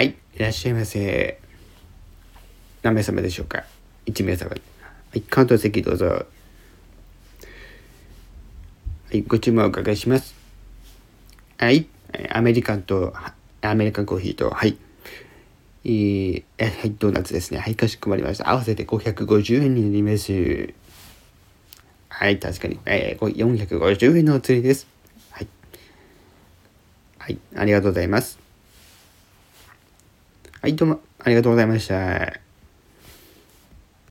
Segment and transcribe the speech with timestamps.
[0.00, 1.38] はい、いらっしゃいませ。
[2.82, 3.64] 何名様でしょうか
[4.06, 4.48] ?1 名様。
[4.48, 4.56] は
[5.12, 6.06] い、カウント席どうぞ。
[6.06, 6.24] は
[9.10, 10.34] い、ご注文お伺いします。
[11.58, 11.86] はい、
[12.30, 13.12] アメリカンと、
[13.60, 14.78] アメリカンコーヒーと、はい。
[15.84, 17.58] えー、はい、ドーナツですね。
[17.58, 18.48] はい、かしこまりました。
[18.48, 20.72] 合わせて550円になります。
[22.08, 22.80] はい、確かに。
[22.86, 24.86] えー、450円のお釣りです。
[25.30, 25.48] はい。
[27.18, 28.49] はい、ありがとうございます。
[30.62, 32.49] はい、どうもありがとうございました。